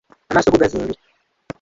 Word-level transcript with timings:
Amaaso 0.29 0.51
go 0.53 0.61
gazimbye.. 0.63 0.97